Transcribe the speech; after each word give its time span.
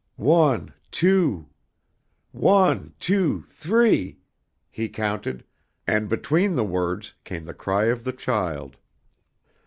"One, 0.15 0.73
two. 0.89 1.47
One, 2.31 2.95
two, 2.99 3.43
three," 3.49 4.17
he 4.71 4.89
counted, 4.89 5.43
and 5.85 6.09
between 6.09 6.55
the 6.55 6.65
words 6.65 7.13
came 7.23 7.45
the 7.45 7.53
cry 7.53 7.83
of 7.85 8.03
the 8.03 8.11
child. 8.13 8.77